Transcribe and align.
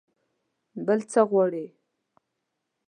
بل 0.85 0.99
څه 1.11 1.21
غواړئ؟ 1.29 1.67